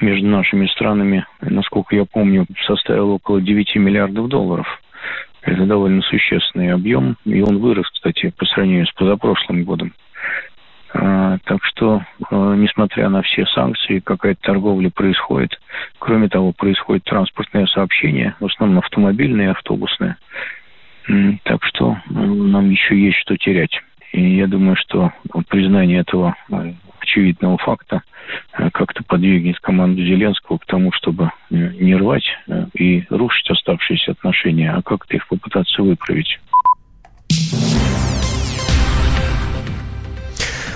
между 0.00 0.26
нашими 0.26 0.66
странами, 0.66 1.26
насколько 1.40 1.94
я 1.96 2.04
помню, 2.04 2.46
составил 2.66 3.10
около 3.10 3.40
9 3.40 3.76
миллиардов 3.76 4.28
долларов. 4.28 4.66
Это 5.42 5.64
довольно 5.64 6.02
существенный 6.02 6.72
объем, 6.72 7.16
и 7.24 7.40
он 7.40 7.58
вырос, 7.58 7.88
кстати, 7.90 8.32
по 8.36 8.44
сравнению 8.46 8.86
с 8.86 8.92
позапрошлым 8.92 9.64
годом. 9.64 9.92
А, 10.92 11.38
так 11.44 11.64
что, 11.64 12.02
а, 12.30 12.54
несмотря 12.54 13.08
на 13.08 13.22
все 13.22 13.46
санкции, 13.46 14.00
какая-то 14.00 14.40
торговля 14.42 14.90
происходит. 14.90 15.60
Кроме 15.98 16.28
того, 16.28 16.52
происходит 16.52 17.04
транспортное 17.04 17.66
сообщение, 17.66 18.34
в 18.40 18.46
основном 18.46 18.78
автомобильное 18.78 19.46
и 19.46 19.50
автобусное. 19.50 20.16
Так 21.44 21.62
что 21.64 21.98
нам 22.08 22.68
еще 22.70 22.98
есть 22.98 23.18
что 23.18 23.36
терять. 23.36 23.80
И 24.12 24.36
я 24.36 24.46
думаю, 24.46 24.76
что 24.76 25.12
признание 25.48 26.00
этого 26.00 26.34
а, 26.50 26.72
очевидного 27.00 27.58
факта 27.58 28.02
э, 28.58 28.70
как-то 28.70 29.02
подвигнет 29.04 29.58
команду 29.60 30.02
Зеленского 30.02 30.58
к 30.58 30.66
тому, 30.66 30.92
чтобы 30.92 31.30
э, 31.50 31.54
не 31.54 31.94
рвать 31.94 32.26
э, 32.48 32.66
и 32.74 33.04
рушить 33.10 33.50
оставшиеся 33.50 34.12
отношения, 34.12 34.72
а 34.72 34.82
как-то 34.82 35.16
их 35.16 35.26
попытаться 35.28 35.82
выправить. 35.82 36.38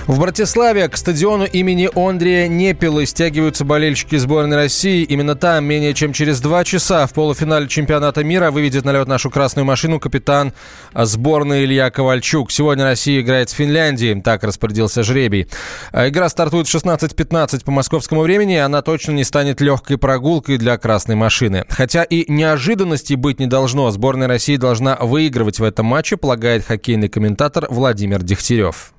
В 0.07 0.19
Братиславе 0.19 0.89
к 0.89 0.97
стадиону 0.97 1.45
имени 1.45 1.87
Ондрия 1.93 2.47
Непилы 2.47 3.05
стягиваются 3.05 3.63
болельщики 3.63 4.17
сборной 4.17 4.57
России. 4.57 5.03
Именно 5.03 5.35
там, 5.35 5.63
менее 5.63 5.93
чем 5.93 6.11
через 6.11 6.41
два 6.41 6.63
часа, 6.63 7.05
в 7.05 7.13
полуфинале 7.13 7.67
чемпионата 7.67 8.23
мира 8.23 8.49
выведет 8.49 8.83
на 8.83 8.91
лед 8.93 9.07
нашу 9.07 9.29
красную 9.29 9.63
машину 9.63 9.99
капитан 9.99 10.53
сборной 10.95 11.65
Илья 11.65 11.91
Ковальчук. 11.91 12.51
Сегодня 12.51 12.83
Россия 12.83 13.21
играет 13.21 13.51
с 13.51 13.53
Финляндией, 13.53 14.19
так 14.21 14.43
распорядился 14.43 15.03
жребий. 15.03 15.47
А 15.91 16.09
игра 16.09 16.29
стартует 16.29 16.67
в 16.67 16.75
16.15 16.75 17.63
по 17.63 17.71
московскому 17.71 18.21
времени, 18.21 18.55
она 18.55 18.81
точно 18.81 19.11
не 19.11 19.23
станет 19.23 19.61
легкой 19.61 19.99
прогулкой 19.99 20.57
для 20.57 20.77
красной 20.79 21.15
машины. 21.15 21.65
Хотя 21.69 22.03
и 22.03 22.29
неожиданностей 22.29 23.15
быть 23.15 23.39
не 23.39 23.45
должно, 23.45 23.91
сборная 23.91 24.27
России 24.27 24.57
должна 24.57 24.97
выигрывать 24.99 25.59
в 25.59 25.63
этом 25.63 25.85
матче, 25.85 26.17
полагает 26.17 26.65
хоккейный 26.65 27.07
комментатор 27.07 27.67
Владимир 27.69 28.23
Дегтярев 28.23 28.93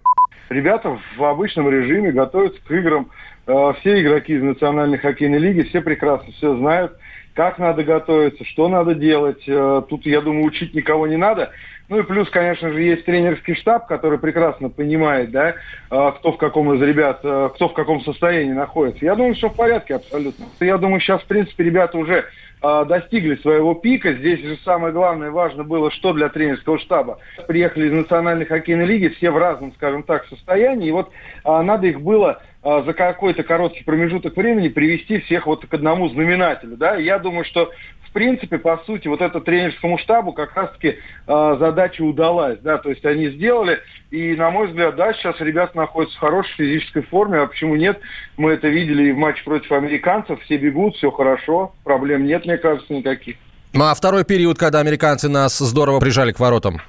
ребята 0.53 0.99
в 1.17 1.25
обычном 1.25 1.69
режиме 1.69 2.13
готовятся 2.13 2.61
к 2.65 2.71
играм. 2.71 3.11
Э, 3.47 3.73
все 3.81 4.01
игроки 4.01 4.35
из 4.35 4.43
Национальной 4.43 4.99
хоккейной 4.99 5.39
лиги, 5.39 5.63
все 5.63 5.81
прекрасно 5.81 6.33
все 6.33 6.57
знают, 6.57 6.97
как 7.35 7.59
надо 7.59 7.83
готовиться, 7.83 8.45
что 8.45 8.69
надо 8.69 8.95
делать. 8.95 9.43
Э, 9.47 9.83
тут, 9.89 10.05
я 10.07 10.21
думаю, 10.21 10.45
учить 10.45 10.75
никого 10.75 11.07
не 11.07 11.17
надо. 11.17 11.51
Ну 11.89 11.99
и 11.99 12.03
плюс, 12.03 12.29
конечно 12.31 12.71
же, 12.71 12.83
есть 12.83 13.05
тренерский 13.05 13.55
штаб, 13.55 13.87
который 13.87 14.19
прекрасно 14.19 14.69
понимает, 14.69 15.31
да, 15.31 15.55
э, 15.91 16.13
кто 16.19 16.33
в 16.33 16.39
каком 16.39 16.73
из 16.75 16.83
ребят, 16.83 17.19
кто 17.21 17.69
в 17.69 17.73
каком 17.73 18.03
состоянии 18.03 18.53
находится. 18.53 19.05
Я 19.05 19.15
думаю, 19.15 19.35
что 19.35 19.49
в 19.49 19.57
порядке 19.57 19.97
абсолютно. 19.97 20.47
Я 20.61 20.79
думаю, 20.79 21.01
сейчас, 21.01 21.23
в 21.23 21.27
принципе, 21.27 21.65
ребята 21.65 21.99
уже 21.99 22.25
достигли 22.61 23.35
своего 23.37 23.75
пика. 23.75 24.13
Здесь 24.13 24.39
же 24.39 24.57
самое 24.65 24.93
главное, 24.93 25.33
важно 25.33 25.65
было, 25.65 25.91
что 25.91 26.13
для 26.13 26.29
тренерского 26.29 26.79
штаба. 26.79 27.19
Приехали 27.49 27.89
из 27.89 27.93
Национальной 27.93 28.47
хоккейной 28.47 28.85
лиги, 28.85 29.09
все 29.09 29.33
в 29.33 29.37
разном, 29.37 29.73
скажем 29.75 30.05
так, 30.05 30.27
состоянии. 30.27 30.87
И 30.87 30.93
вот 30.93 31.11
надо 31.45 31.89
их 31.89 32.01
было 32.01 32.41
за 32.63 32.93
какой-то 32.93 33.43
короткий 33.43 33.85
промежуток 33.85 34.37
времени 34.37 34.69
привести 34.69 35.19
всех 35.21 35.47
вот 35.47 35.67
к 35.67 35.75
одному 35.75 36.09
знаменателю. 36.09 36.77
Да? 36.77 36.97
я 36.97 37.19
думаю, 37.19 37.45
что 37.45 37.71
в 38.13 38.15
принципе, 38.15 38.59
по 38.59 38.77
сути, 38.85 39.09
вот 39.09 39.23
это 39.23 39.41
тренерскому 39.41 39.97
штабу 39.97 40.35
как 40.35 40.55
раз-таки 40.55 40.99
э, 41.27 41.57
задача 41.59 42.03
удалась, 42.03 42.59
да, 42.59 42.77
то 42.77 42.91
есть 42.91 43.03
они 43.07 43.31
сделали, 43.31 43.81
и, 44.11 44.37
на 44.37 44.51
мой 44.51 44.67
взгляд, 44.67 44.97
да, 44.97 45.15
сейчас 45.15 45.41
ребята 45.41 45.79
находятся 45.79 46.19
в 46.19 46.21
хорошей 46.21 46.53
физической 46.57 47.01
форме, 47.05 47.39
а 47.39 47.47
почему 47.47 47.75
нет? 47.75 47.99
Мы 48.37 48.53
это 48.53 48.69
видели 48.69 49.05
и 49.05 49.13
в 49.13 49.17
матче 49.17 49.43
против 49.45 49.73
американцев, 49.73 50.43
все 50.43 50.59
бегут, 50.59 50.95
все 50.97 51.11
хорошо, 51.11 51.73
проблем 51.85 52.27
нет, 52.27 52.45
мне 52.45 52.59
кажется, 52.59 52.93
никаких. 52.93 53.37
Ну, 53.73 53.85
а 53.85 53.95
второй 53.95 54.27
период, 54.27 54.59
когда 54.59 54.81
американцы 54.81 55.31
нас 55.31 55.57
здорово 55.57 55.99
прижали 55.99 56.33
к 56.33 56.39
воротам? 56.39 56.83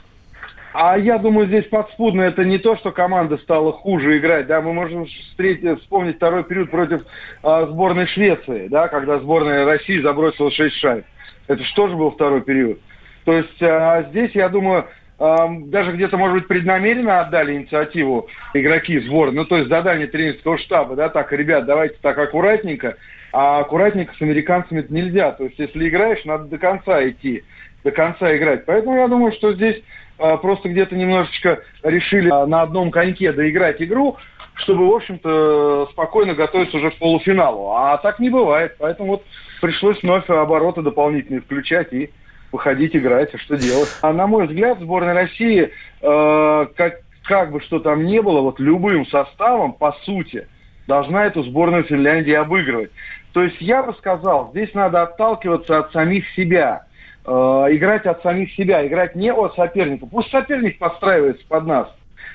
А 0.73 0.97
я 0.97 1.19
думаю, 1.19 1.47
здесь 1.47 1.65
подспудно 1.65 2.21
это 2.21 2.43
не 2.43 2.57
то, 2.57 2.75
что 2.77 2.91
команда 2.91 3.37
стала 3.37 3.71
хуже 3.71 4.17
играть. 4.17 4.47
Да, 4.47 4.59
мы 4.59 4.73
можем 4.73 5.05
встретить, 5.05 5.79
вспомнить 5.81 6.15
второй 6.15 6.43
период 6.43 6.71
против 6.71 7.03
э, 7.43 7.65
сборной 7.69 8.07
Швеции, 8.07 8.67
да, 8.69 8.87
когда 8.87 9.19
сборная 9.19 9.65
России 9.65 10.01
забросила 10.01 10.51
6 10.51 10.75
шайб. 10.75 11.05
Это 11.47 11.63
что 11.65 11.87
же 11.89 11.95
был 11.95 12.11
второй 12.11 12.41
период? 12.41 12.79
То 13.25 13.33
есть 13.33 13.61
а, 13.61 14.03
здесь, 14.09 14.31
я 14.33 14.49
думаю, 14.49 14.85
а, 15.19 15.47
даже 15.47 15.91
где-то, 15.91 16.17
может 16.17 16.37
быть, 16.37 16.47
преднамеренно 16.47 17.21
отдали 17.21 17.53
инициативу 17.53 18.27
игроки 18.53 18.99
сборной, 18.99 19.35
ну, 19.35 19.45
то 19.45 19.57
есть 19.57 19.69
задание 19.69 20.07
тренерского 20.07 20.57
штаба, 20.57 20.95
да, 20.95 21.09
так, 21.09 21.31
ребят, 21.31 21.65
давайте 21.65 21.95
так 22.01 22.17
аккуратненько, 22.17 22.97
а 23.31 23.59
аккуратненько 23.59 24.13
с 24.15 24.21
американцами 24.21 24.85
нельзя. 24.89 25.31
То 25.31 25.45
есть, 25.45 25.59
если 25.59 25.87
играешь, 25.87 26.23
надо 26.25 26.45
до 26.45 26.57
конца 26.57 27.07
идти, 27.07 27.43
до 27.83 27.91
конца 27.91 28.35
играть. 28.35 28.65
Поэтому 28.65 28.97
я 28.97 29.07
думаю, 29.07 29.31
что 29.33 29.53
здесь 29.53 29.81
просто 30.17 30.69
где-то 30.69 30.95
немножечко 30.95 31.61
решили 31.81 32.29
а, 32.29 32.45
на 32.45 32.61
одном 32.61 32.91
коньке 32.91 33.31
доиграть 33.31 33.81
игру, 33.81 34.17
чтобы, 34.55 34.87
в 34.87 34.93
общем-то, 34.93 35.89
спокойно 35.91 36.35
готовиться 36.35 36.77
уже 36.77 36.91
к 36.91 36.97
полуфиналу. 36.97 37.71
А 37.71 37.97
так 37.97 38.19
не 38.19 38.29
бывает. 38.29 38.75
Поэтому 38.79 39.13
вот 39.13 39.23
пришлось 39.61 40.01
вновь 40.03 40.29
обороты 40.29 40.81
дополнительные 40.81 41.41
включать 41.41 41.91
и 41.93 42.11
выходить 42.51 42.95
играть. 42.95 43.33
А 43.33 43.37
что 43.39 43.57
делать? 43.57 43.89
А 44.01 44.13
на 44.13 44.27
мой 44.27 44.47
взгляд, 44.47 44.79
сборная 44.79 45.13
России, 45.13 45.71
э, 46.01 46.67
как, 46.75 47.01
как 47.23 47.51
бы 47.51 47.61
что 47.61 47.79
там 47.79 48.05
ни 48.05 48.19
было, 48.19 48.41
вот 48.41 48.59
любым 48.59 49.07
составом, 49.07 49.73
по 49.73 49.93
сути, 50.03 50.47
должна 50.87 51.25
эту 51.25 51.43
сборную 51.43 51.83
Финляндии 51.83 52.33
обыгрывать. 52.33 52.91
То 53.33 53.43
есть 53.43 53.59
я 53.59 53.81
бы 53.81 53.93
сказал, 53.95 54.51
здесь 54.51 54.73
надо 54.73 55.01
отталкиваться 55.01 55.79
от 55.79 55.91
самих 55.91 56.29
себя. 56.35 56.85
Э, 57.25 57.31
играть 57.71 58.05
от 58.05 58.21
самих 58.21 58.53
себя, 58.53 58.85
играть 58.85 59.15
не 59.15 59.31
от 59.31 59.55
соперника. 59.55 60.05
Пусть 60.05 60.29
соперник 60.31 60.77
подстраивается 60.77 61.45
под 61.47 61.65
нас 61.65 61.89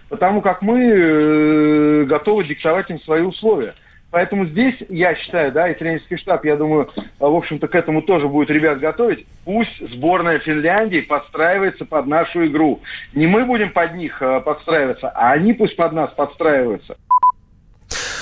потому 0.08 0.40
как 0.40 0.62
мы 0.62 0.80
э, 0.80 2.04
готовы 2.04 2.44
диктовать 2.44 2.90
им 2.90 3.00
свои 3.00 3.22
условия. 3.22 3.74
Поэтому 4.10 4.46
здесь, 4.46 4.74
я 4.88 5.14
считаю, 5.16 5.52
да, 5.52 5.68
и 5.68 5.74
тренерский 5.74 6.16
штаб, 6.16 6.42
я 6.46 6.56
думаю, 6.56 6.90
в 7.18 7.24
общем-то, 7.36 7.68
к 7.68 7.74
этому 7.74 8.00
тоже 8.00 8.26
будет 8.26 8.48
ребят 8.48 8.80
готовить. 8.80 9.26
Пусть 9.44 9.86
сборная 9.92 10.38
Финляндии 10.38 11.00
подстраивается 11.02 11.84
под 11.84 12.06
нашу 12.06 12.46
игру. 12.46 12.80
Не 13.12 13.26
мы 13.26 13.44
будем 13.44 13.70
под 13.70 13.94
них 13.94 14.20
э, 14.22 14.40
подстраиваться, 14.40 15.10
а 15.10 15.32
они 15.32 15.52
пусть 15.52 15.76
под 15.76 15.92
нас 15.92 16.10
подстраиваются. 16.12 16.96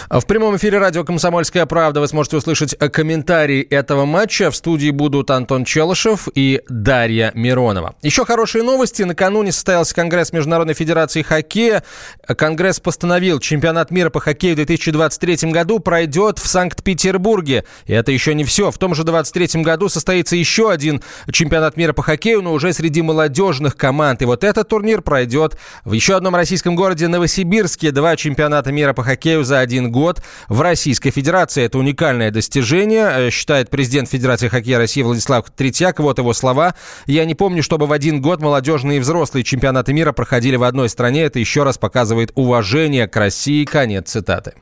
В 0.08 0.24
прямом 0.24 0.56
эфире 0.56 0.78
радио 0.78 1.02
«Комсомольская 1.02 1.66
правда» 1.66 2.00
вы 2.00 2.06
сможете 2.06 2.36
услышать 2.36 2.76
комментарии 2.78 3.60
этого 3.60 4.04
матча. 4.04 4.52
В 4.52 4.56
студии 4.56 4.90
будут 4.90 5.32
Антон 5.32 5.64
Челышев 5.64 6.28
и 6.32 6.62
Дарья 6.68 7.32
Миронова. 7.34 7.96
Еще 8.02 8.24
хорошие 8.24 8.62
новости. 8.62 9.02
Накануне 9.02 9.50
состоялся 9.50 9.92
Конгресс 9.96 10.32
Международной 10.32 10.74
Федерации 10.74 11.22
Хоккея. 11.22 11.82
Конгресс 12.24 12.78
постановил, 12.78 13.40
чемпионат 13.40 13.90
мира 13.90 14.08
по 14.08 14.20
хоккею 14.20 14.54
в 14.54 14.56
2023 14.56 15.50
году 15.50 15.80
пройдет 15.80 16.38
в 16.38 16.46
Санкт-Петербурге. 16.46 17.64
И 17.86 17.92
это 17.92 18.12
еще 18.12 18.34
не 18.34 18.44
все. 18.44 18.70
В 18.70 18.78
том 18.78 18.94
же 18.94 19.02
2023 19.02 19.62
году 19.64 19.88
состоится 19.88 20.36
еще 20.36 20.70
один 20.70 21.02
чемпионат 21.32 21.76
мира 21.76 21.92
по 21.92 22.04
хоккею, 22.04 22.42
но 22.42 22.52
уже 22.52 22.72
среди 22.72 23.02
молодежных 23.02 23.76
команд. 23.76 24.22
И 24.22 24.24
вот 24.24 24.44
этот 24.44 24.68
турнир 24.68 25.02
пройдет 25.02 25.58
в 25.84 25.92
еще 25.94 26.16
одном 26.16 26.36
российском 26.36 26.76
городе 26.76 27.08
Новосибирске. 27.08 27.90
Два 27.90 28.14
чемпионата 28.14 28.70
мира 28.70 28.92
по 28.92 29.02
хоккею 29.02 29.42
за 29.42 29.58
один 29.58 29.90
год 29.90 29.95
год 29.96 30.22
в 30.50 30.60
Российской 30.60 31.10
Федерации. 31.10 31.64
Это 31.64 31.78
уникальное 31.78 32.30
достижение, 32.30 33.08
э, 33.10 33.30
считает 33.30 33.70
президент 33.70 34.10
Федерации 34.10 34.48
хоккея 34.48 34.76
России 34.76 35.00
Владислав 35.00 35.46
Третьяк. 35.56 36.00
Вот 36.00 36.18
его 36.18 36.34
слова. 36.34 36.74
«Я 37.06 37.24
не 37.24 37.34
помню, 37.34 37.62
чтобы 37.62 37.86
в 37.86 37.92
один 37.92 38.20
год 38.20 38.42
молодежные 38.42 38.98
и 38.98 39.00
взрослые 39.00 39.42
чемпионаты 39.42 39.94
мира 39.94 40.12
проходили 40.12 40.56
в 40.56 40.64
одной 40.64 40.90
стране. 40.90 41.22
Это 41.22 41.38
еще 41.38 41.62
раз 41.62 41.78
показывает 41.78 42.30
уважение 42.34 43.08
к 43.08 43.16
России». 43.16 43.64
Конец 43.64 44.10
цитаты. 44.10 44.52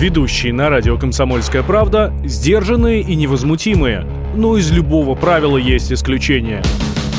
Ведущие 0.00 0.52
на 0.52 0.68
радио 0.68 0.98
«Комсомольская 0.98 1.62
правда» 1.62 2.12
сдержанные 2.24 3.02
и 3.02 3.14
невозмутимые. 3.14 4.04
Но 4.34 4.56
из 4.56 4.70
любого 4.72 5.14
правила 5.14 5.56
есть 5.56 5.92
исключение– 5.92 6.62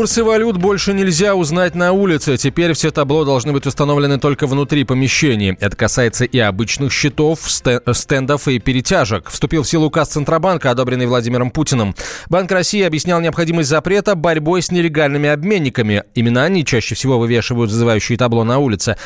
Курсы 0.00 0.24
валют 0.24 0.56
больше 0.56 0.94
нельзя 0.94 1.34
узнать 1.34 1.74
на 1.74 1.92
улице. 1.92 2.38
Теперь 2.38 2.72
все 2.72 2.90
табло 2.90 3.26
должны 3.26 3.52
быть 3.52 3.66
установлены 3.66 4.18
только 4.18 4.46
внутри 4.46 4.84
помещений. 4.84 5.58
Это 5.60 5.76
касается 5.76 6.24
и 6.24 6.38
обычных 6.38 6.90
счетов, 6.90 7.40
сте- 7.50 7.82
стендов 7.92 8.48
и 8.48 8.58
перетяжек. 8.58 9.28
Вступил 9.28 9.62
в 9.62 9.68
силу 9.68 9.88
указ 9.88 10.08
Центробанка, 10.08 10.70
одобренный 10.70 11.04
Владимиром 11.04 11.50
Путиным. 11.50 11.94
Банк 12.30 12.50
России 12.50 12.80
объяснял 12.80 13.20
необходимость 13.20 13.68
запрета 13.68 14.14
борьбой 14.14 14.62
с 14.62 14.70
нелегальными 14.70 15.28
обменниками. 15.28 16.04
Именно 16.14 16.44
они 16.44 16.64
чаще 16.64 16.94
всего 16.94 17.18
вывешивают 17.18 17.70
зазывающие 17.70 18.16
табло 18.16 18.42
на 18.42 18.58
улице. 18.58 18.96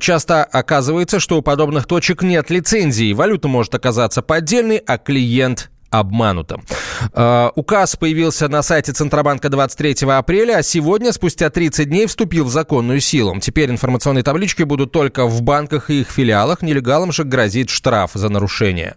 Часто 0.00 0.44
оказывается, 0.44 1.20
что 1.20 1.36
у 1.36 1.42
подобных 1.42 1.86
точек 1.86 2.22
нет 2.22 2.48
лицензии. 2.48 3.12
Валюта 3.12 3.48
может 3.48 3.74
оказаться 3.74 4.22
поддельной, 4.22 4.78
а 4.78 4.96
клиент 4.96 5.68
обманутым. 5.90 6.64
Э, 7.12 7.50
Указ 7.54 7.96
появился 7.96 8.48
на 8.48 8.62
сайте 8.62 8.92
Центробанка 8.92 9.48
23 9.48 10.08
апреля, 10.08 10.58
а 10.58 10.62
сегодня, 10.62 11.12
спустя 11.12 11.50
30 11.50 11.88
дней, 11.88 12.06
вступил 12.06 12.44
в 12.44 12.50
законную 12.50 13.00
силу. 13.00 13.38
Теперь 13.40 13.70
информационные 13.70 14.22
таблички 14.22 14.62
будут 14.62 14.92
только 14.92 15.26
в 15.26 15.42
банках 15.42 15.90
и 15.90 16.00
их 16.00 16.10
филиалах. 16.10 16.62
Нелегалам 16.62 17.12
же 17.12 17.24
грозит 17.24 17.70
штраф 17.70 18.12
за 18.14 18.28
нарушение. 18.28 18.96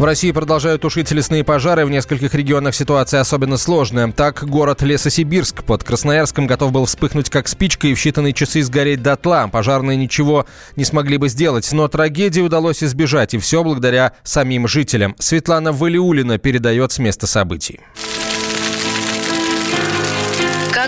В 0.00 0.04
России 0.04 0.32
продолжают 0.32 0.80
тушить 0.80 1.10
лесные 1.10 1.44
пожары. 1.44 1.84
В 1.84 1.90
нескольких 1.90 2.34
регионах 2.34 2.74
ситуация 2.74 3.20
особенно 3.20 3.58
сложная. 3.58 4.10
Так, 4.10 4.48
город 4.48 4.80
Лесосибирск 4.80 5.62
под 5.62 5.84
Красноярском 5.84 6.46
готов 6.46 6.72
был 6.72 6.86
вспыхнуть 6.86 7.28
как 7.28 7.48
спичка 7.48 7.86
и 7.86 7.92
в 7.92 7.98
считанные 7.98 8.32
часы 8.32 8.62
сгореть 8.62 9.02
дотла. 9.02 9.50
Пожарные 9.52 9.98
ничего 9.98 10.46
не 10.74 10.86
смогли 10.86 11.18
бы 11.18 11.28
сделать. 11.28 11.70
Но 11.72 11.86
трагедии 11.86 12.40
удалось 12.40 12.82
избежать. 12.82 13.34
И 13.34 13.38
все 13.38 13.62
благодаря 13.62 14.14
самим 14.22 14.66
жителям. 14.68 15.14
Светлана 15.18 15.70
Валиулина 15.70 16.38
передает 16.38 16.92
с 16.92 16.98
места 16.98 17.26
событий. 17.26 17.80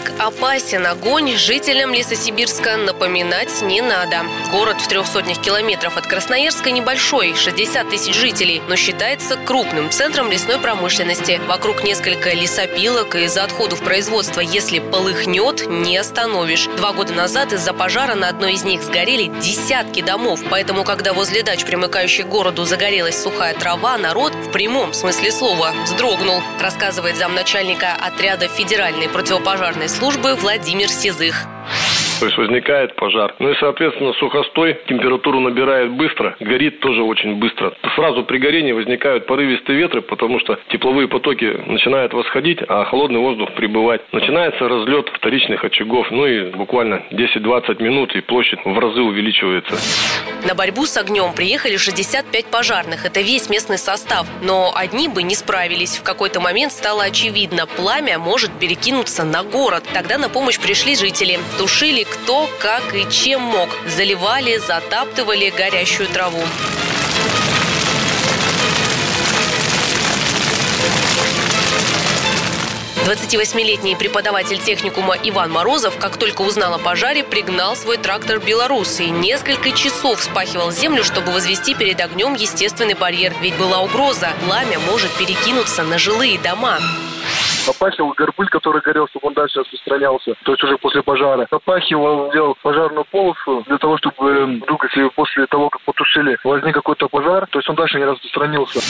Как 0.04 0.12
опасен 0.18 0.86
огонь, 0.86 1.36
жителям 1.36 1.92
Лесосибирска 1.92 2.76
напоминать 2.76 3.62
не 3.62 3.80
надо. 3.80 4.22
Город 4.50 4.80
в 4.80 4.88
трех 4.88 5.06
сотнях 5.06 5.40
километров 5.40 5.96
от 5.96 6.06
Красноярска 6.06 6.70
небольшой, 6.70 7.34
60 7.34 7.88
тысяч 7.88 8.14
жителей, 8.14 8.62
но 8.68 8.76
считается 8.76 9.36
крупным 9.36 9.90
центром 9.90 10.30
лесной 10.30 10.58
промышленности. 10.58 11.40
Вокруг 11.46 11.84
несколько 11.84 12.32
лесопилок, 12.32 13.14
и 13.14 13.24
из-за 13.24 13.44
отходов 13.44 13.80
производства, 13.80 14.40
если 14.40 14.78
полыхнет, 14.80 15.68
не 15.68 15.96
остановишь. 15.96 16.66
Два 16.76 16.92
года 16.92 17.12
назад 17.12 17.52
из-за 17.52 17.72
пожара 17.72 18.14
на 18.14 18.28
одной 18.28 18.54
из 18.54 18.64
них 18.64 18.82
сгорели 18.82 19.26
десятки 19.40 20.02
домов. 20.02 20.40
Поэтому, 20.50 20.84
когда 20.84 21.12
возле 21.12 21.42
дач, 21.42 21.64
примыкающих 21.64 22.26
к 22.26 22.28
городу, 22.28 22.64
загорелась 22.64 23.22
сухая 23.22 23.54
трава, 23.54 23.98
народ 23.98 24.34
в 24.34 24.50
прямом 24.50 24.94
смысле 24.94 25.30
слова 25.30 25.72
вздрогнул, 25.84 26.42
рассказывает 26.60 27.16
замначальника 27.16 27.94
отряда 27.94 28.48
Федеральной 28.48 29.08
противопожарной 29.08 29.88
службы 29.92 30.34
Владимир 30.36 30.88
Сизых. 30.88 31.51
То 32.22 32.26
есть 32.26 32.38
возникает 32.38 32.94
пожар. 32.94 33.34
Ну 33.40 33.50
и, 33.50 33.54
соответственно, 33.58 34.12
сухостой 34.12 34.78
температуру 34.86 35.40
набирает 35.40 35.90
быстро, 35.90 36.36
горит 36.38 36.78
тоже 36.78 37.02
очень 37.02 37.34
быстро. 37.40 37.74
Сразу 37.96 38.22
при 38.22 38.38
горении 38.38 38.70
возникают 38.70 39.26
порывистые 39.26 39.76
ветры, 39.76 40.02
потому 40.02 40.38
что 40.38 40.56
тепловые 40.68 41.08
потоки 41.08 41.44
начинают 41.66 42.12
восходить, 42.12 42.60
а 42.68 42.84
холодный 42.84 43.18
воздух 43.18 43.52
прибывать. 43.54 44.02
Начинается 44.12 44.68
разлет 44.68 45.08
вторичных 45.08 45.64
очагов, 45.64 46.12
ну 46.12 46.24
и 46.24 46.52
буквально 46.52 47.02
10-20 47.10 47.82
минут, 47.82 48.14
и 48.14 48.20
площадь 48.20 48.60
в 48.64 48.78
разы 48.78 49.00
увеличивается. 49.00 49.74
На 50.46 50.54
борьбу 50.54 50.86
с 50.86 50.96
огнем 50.96 51.32
приехали 51.34 51.76
65 51.76 52.46
пожарных. 52.46 53.04
Это 53.04 53.20
весь 53.20 53.48
местный 53.48 53.78
состав. 53.78 54.26
Но 54.42 54.72
одни 54.74 55.08
бы 55.08 55.22
не 55.22 55.34
справились. 55.34 55.98
В 55.98 56.02
какой-то 56.02 56.40
момент 56.40 56.72
стало 56.72 57.04
очевидно, 57.04 57.66
пламя 57.66 58.18
может 58.18 58.52
перекинуться 58.58 59.24
на 59.24 59.42
город. 59.44 59.84
Тогда 59.92 60.18
на 60.18 60.28
помощь 60.28 60.58
пришли 60.58 60.96
жители. 60.96 61.38
Тушили 61.58 62.04
кто, 62.12 62.48
как 62.58 62.94
и 62.94 63.10
чем 63.10 63.40
мог. 63.40 63.70
Заливали, 63.86 64.58
затаптывали 64.58 65.50
горящую 65.50 66.08
траву. 66.08 66.42
летний 73.64 73.96
преподаватель 73.96 74.58
техникума 74.58 75.16
Иван 75.22 75.50
Морозов, 75.50 75.98
как 75.98 76.16
только 76.16 76.42
узнал 76.42 76.74
о 76.74 76.78
пожаре, 76.78 77.24
пригнал 77.24 77.74
свой 77.74 77.96
трактор 77.96 78.38
«Беларус» 78.38 79.00
и 79.00 79.10
несколько 79.10 79.72
часов 79.72 80.22
спахивал 80.22 80.70
землю, 80.70 81.02
чтобы 81.02 81.32
возвести 81.32 81.74
перед 81.74 82.00
огнем 82.00 82.34
естественный 82.34 82.94
барьер. 82.94 83.34
Ведь 83.40 83.56
была 83.56 83.80
угроза– 83.80 84.32
пламя 84.46 84.78
может 84.78 85.10
перекинуться 85.12 85.82
на 85.82 85.98
жилые 85.98 86.38
дома. 86.38 86.78
Опахивал 87.68 88.12
горбыль, 88.16 88.48
который 88.48 88.80
горел, 88.82 89.06
чтобы 89.08 89.28
он 89.28 89.34
дальше 89.34 89.60
распространялся, 89.60 90.34
то 90.42 90.52
есть 90.52 90.62
уже 90.64 90.78
после 90.78 91.02
пожара. 91.02 91.46
Опахивал, 91.50 92.30
делал 92.32 92.56
пожарную 92.62 93.04
полосу 93.10 93.62
для 93.66 93.78
того, 93.78 93.98
чтобы 93.98 94.46
вдруг, 94.62 94.84
если 94.84 95.08
после 95.10 95.46
того, 95.46 95.70
как 95.70 95.80
потушили, 95.82 96.38
возник 96.44 96.74
какой-то 96.74 97.08
пожар, 97.08 97.46
то 97.50 97.58
есть 97.58 97.68
он 97.68 97.76
дальше 97.76 97.98
не 97.98 98.04
распространился. 98.04 98.80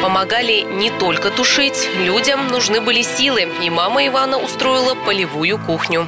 Помогали 0.00 0.62
не 0.62 0.90
только 0.90 1.30
тушить, 1.30 1.90
людям 1.96 2.48
нужны 2.48 2.80
были 2.80 3.02
силы, 3.02 3.48
и 3.62 3.70
мама 3.70 4.06
Ивана 4.06 4.38
устроила 4.38 4.94
полевую 5.06 5.58
кухню 5.58 6.06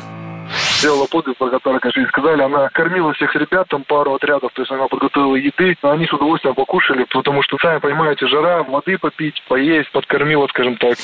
сделала 0.78 1.06
подвиг, 1.06 1.36
про 1.36 1.50
который, 1.50 1.80
конечно, 1.80 2.00
не 2.00 2.06
сказали. 2.08 2.42
Она 2.42 2.68
кормила 2.70 3.12
всех 3.14 3.34
ребят, 3.34 3.68
там 3.68 3.84
пару 3.84 4.14
отрядов, 4.14 4.52
то 4.52 4.62
есть 4.62 4.72
она 4.72 4.86
подготовила 4.88 5.36
еды. 5.36 5.76
Они 5.82 6.06
с 6.06 6.12
удовольствием 6.12 6.54
покушали, 6.54 7.04
потому 7.10 7.42
что, 7.42 7.56
сами 7.60 7.78
понимаете, 7.78 8.26
жара, 8.26 8.62
воды 8.62 8.98
попить, 8.98 9.42
поесть, 9.48 9.90
подкормила, 9.92 10.46
скажем 10.48 10.76
так. 10.76 10.96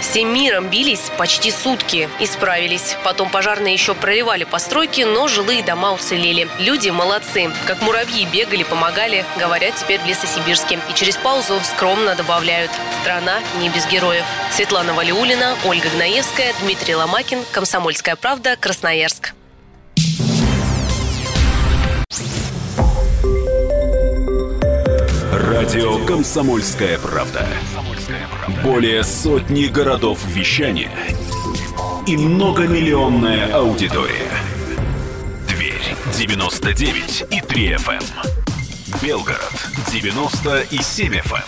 Всем 0.00 0.32
миром 0.32 0.68
бились 0.68 1.10
почти 1.18 1.50
сутки 1.50 2.08
и 2.20 2.26
справились. 2.26 2.96
Потом 3.04 3.30
пожарные 3.30 3.72
еще 3.72 3.94
проливали 3.94 4.44
постройки, 4.44 5.02
но 5.02 5.26
жилые 5.26 5.62
дома 5.62 5.92
уцелели. 5.92 6.48
Люди 6.60 6.90
молодцы. 6.90 7.50
Как 7.66 7.80
муравьи 7.82 8.26
бегали, 8.32 8.62
помогали, 8.62 9.24
говорят 9.38 9.74
теперь 9.74 10.00
в 10.00 10.06
Лесосибирске. 10.06 10.78
И 10.90 10.94
через 10.94 11.16
паузу 11.16 11.58
скромно 11.64 12.14
добавляют 12.14 12.70
«Страна 13.00 13.38
не 13.60 13.68
без 13.70 13.86
героев». 13.90 14.24
Светлана 14.50 14.92
Валиулина, 14.94 15.56
Ольга 15.66 15.88
Гнаевская, 15.94 16.54
Дмитрий 16.62 16.94
Ломакин, 16.94 17.40
Комсомольская 17.52 18.16
правда, 18.16 18.56
Красноярск. 18.56 19.05
Радио 25.32 26.04
«Комсомольская 26.06 26.98
правда». 26.98 27.46
Более 28.64 29.04
сотни 29.04 29.66
городов 29.66 30.18
вещания 30.26 30.90
и 32.08 32.16
многомиллионная 32.16 33.54
аудитория. 33.54 34.28
Тверь 35.46 35.96
99 36.12 37.26
и 37.30 37.40
3 37.40 37.68
FM. 37.74 38.04
Белгород 39.00 39.68
90 39.92 40.60
и 40.72 40.78
7 40.82 41.14
FM. 41.14 41.44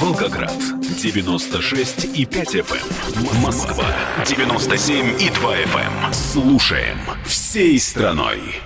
Волгоград 0.00 0.75
96 0.94 2.04
и 2.14 2.24
5 2.24 2.54
FM. 2.56 3.40
Москва 3.42 3.86
97 4.24 5.20
и 5.20 5.30
2 5.30 5.56
FM. 5.56 6.12
Слушаем 6.12 6.98
всей 7.24 7.78
страной. 7.78 8.62